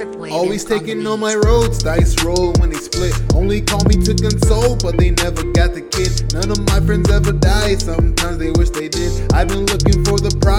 [0.00, 3.12] Always taking on my roads, dice roll when they split.
[3.34, 6.32] Only call me to console, but they never got the kid.
[6.32, 9.30] None of my friends ever die, sometimes they wish they did.
[9.34, 10.49] I've been looking for the prize,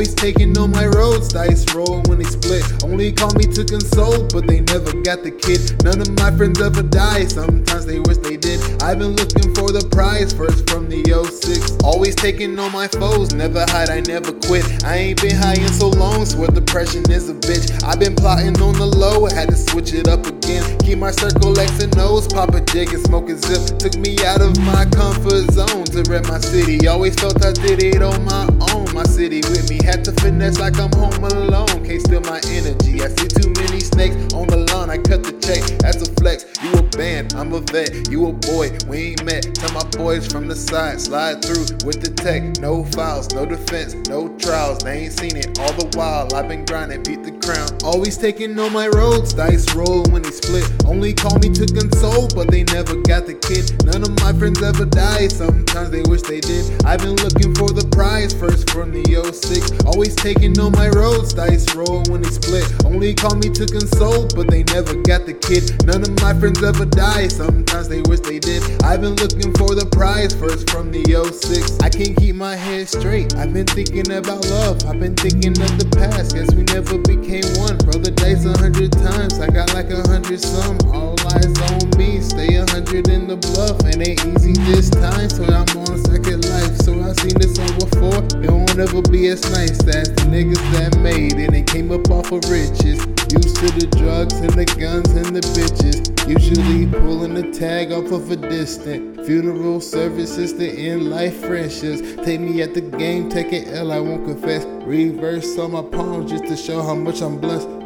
[0.00, 2.64] Always taking on my roads, dice roll when they split.
[2.82, 5.60] Only call me to console, but they never got the kid.
[5.84, 8.60] None of my friends ever died, sometimes they wish they did.
[8.82, 11.84] I've been looking for the prize, first from the 06.
[11.84, 14.64] Always taking on my foes, never hide, I never quit.
[14.84, 17.68] I ain't been high in so long, swear depression is a bitch.
[17.84, 20.78] I've been plotting on the low, had to switch it up again.
[20.78, 23.76] Keep my circle X and O's, a jig and smoke a zip.
[23.76, 26.88] Took me out of my comfort zone rep my city.
[26.88, 28.92] Always felt I did it on my own.
[28.92, 31.68] My city with me, had to finesse like I'm home alone.
[31.86, 33.00] Can't steal my energy.
[33.00, 34.90] I see too many snakes on the lawn.
[34.90, 36.44] I cut the check, that's a flex.
[36.62, 38.10] You a band, I'm a vet.
[38.10, 39.54] You a boy, we ain't met.
[39.54, 42.60] Tell my boys from the side, slide through with the tech.
[42.60, 44.78] No files, no defense, no trials.
[44.84, 46.28] They ain't seen it all the while.
[46.34, 47.68] I've been grinding, beat the crown.
[47.82, 50.68] Always taking on my roads, dice roll when they split.
[50.84, 53.64] Only call me to console, but they never got the kid.
[53.86, 56.84] None of my friends ever died, sometimes they wish they did.
[56.84, 59.84] I've been looking for the prize, first from the 06.
[59.86, 62.68] Always taking on my roads, dice roll when they split.
[62.84, 65.64] Only call me to console, but they never got the kid.
[65.86, 68.62] None of my friends ever die, sometimes they wish they did.
[68.82, 71.78] I've been looking for the prize, first from the 06.
[71.80, 73.34] I can't keep my head straight.
[73.36, 76.34] I've been thinking about love, I've been thinking of the past.
[76.34, 77.78] Guess we never became one.
[77.86, 80.78] Roll the dice a hundred times, I got like a hundred some.
[80.90, 82.09] All eyes on me,
[82.90, 83.78] hundred in the bluff.
[83.84, 86.76] And ain't easy this time, so I'm on a second life.
[86.82, 88.22] So I've seen this on before.
[88.42, 92.10] It won't ever be as nice as the niggas that made it and came up
[92.10, 92.98] off of riches.
[93.30, 96.10] Used to the drugs and the guns and the bitches.
[96.26, 99.24] Usually pulling the tag off of a distant.
[99.24, 102.00] Funeral services to end life friendships.
[102.24, 104.64] Take me at the game, take it L, I won't confess.
[104.84, 107.79] Reverse on my palms just to show how much I'm blessed.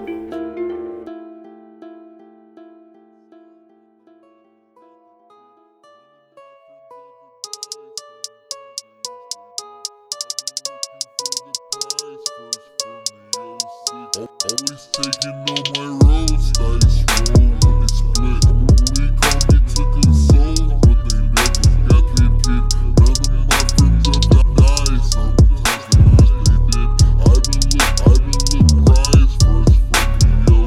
[14.44, 17.00] Always taking on my roads, dice
[17.64, 18.44] roll split.
[19.16, 22.68] Call me to console, but they never got.
[23.00, 24.04] None of my friends
[25.08, 26.92] sometimes they wish they did.
[27.24, 27.40] I've
[28.04, 28.20] I've
[29.40, 29.72] from the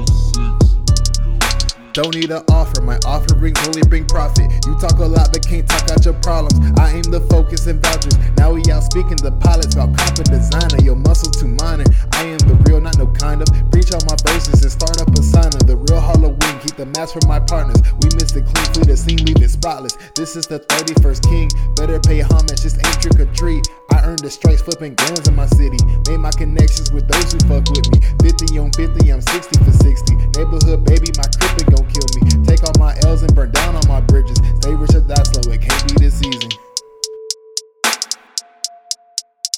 [0.09, 1.93] 06.
[1.93, 4.49] Don't need an offer, my offerings only bring profit.
[4.65, 6.57] You talk a lot but can't talk out your problems.
[6.79, 8.17] I aim the focus and vouchers.
[8.37, 10.81] Now we out speaking the pilots about copper designer.
[10.83, 11.85] Your muscle too minor.
[12.13, 13.66] I am the real, not no kind of.
[13.87, 15.63] All my verses and start up a signer.
[15.63, 17.79] The real Halloween, keep the mask from my partners.
[18.03, 19.95] We miss the clean fleet, the scene leaving spotless.
[20.11, 21.47] This is the 31st king.
[21.79, 23.63] Better pay homage, this ain't trick or treat.
[23.95, 25.79] I earned the stripes flipping guns in my city.
[26.03, 28.03] Made my connections with those who fuck with me.
[28.27, 30.19] 50 on 50, I'm 60 for 60.
[30.35, 32.27] Neighborhood baby, my crippin' gon' kill me.
[32.43, 34.35] Take all my L's and burn down all my bridges.
[34.59, 36.51] Stay rich or die slow, it can't be this easy.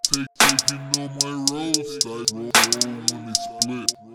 [0.06, 2.53] Take, taking on my roads, dice roll
[3.09, 4.09] when they split.